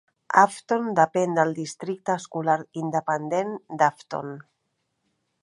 Afton 0.43 0.87
depèn 0.99 1.35
del 1.39 1.53
districte 1.59 2.15
escolar 2.21 2.57
independent 2.85 3.53
d'Afton. 3.83 4.35